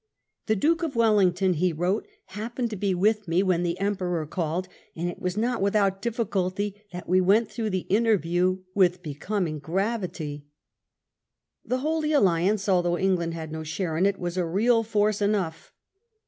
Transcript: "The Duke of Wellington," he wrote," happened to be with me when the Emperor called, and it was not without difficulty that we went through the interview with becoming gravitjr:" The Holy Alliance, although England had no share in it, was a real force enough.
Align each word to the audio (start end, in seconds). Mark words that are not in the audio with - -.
"The 0.47 0.55
Duke 0.55 0.81
of 0.81 0.95
Wellington," 0.95 1.53
he 1.53 1.71
wrote," 1.71 2.07
happened 2.39 2.71
to 2.71 2.75
be 2.75 2.95
with 2.95 3.27
me 3.27 3.43
when 3.43 3.61
the 3.61 3.79
Emperor 3.79 4.25
called, 4.25 4.67
and 4.95 5.07
it 5.07 5.19
was 5.19 5.37
not 5.37 5.61
without 5.61 6.01
difficulty 6.01 6.73
that 6.91 7.07
we 7.07 7.21
went 7.21 7.51
through 7.51 7.69
the 7.69 7.85
interview 7.87 8.63
with 8.73 9.03
becoming 9.03 9.61
gravitjr:" 9.61 10.41
The 11.63 11.77
Holy 11.77 12.13
Alliance, 12.13 12.67
although 12.67 12.97
England 12.97 13.35
had 13.35 13.51
no 13.51 13.61
share 13.61 13.95
in 13.95 14.07
it, 14.07 14.17
was 14.17 14.37
a 14.37 14.43
real 14.47 14.81
force 14.81 15.21
enough. 15.21 15.71